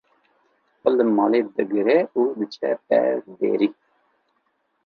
xwe 0.79 0.89
li 0.97 1.05
malê 1.17 1.41
digire 1.55 1.99
û 2.19 2.21
diçe 2.39 2.71
ber 2.87 3.17
derî 3.39 3.69